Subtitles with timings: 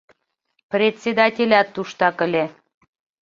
[0.71, 2.45] Председателят туштак ыле.